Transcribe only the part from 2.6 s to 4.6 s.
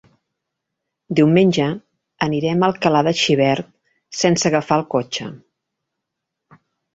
a Alcalà de Xivert sense